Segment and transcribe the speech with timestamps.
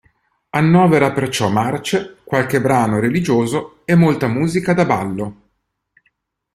[0.49, 5.41] Annovera perciò marce, qualche brano religioso e molta musica da ballo.